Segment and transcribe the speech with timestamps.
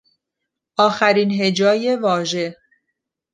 [0.77, 2.55] آخرین هجای واژه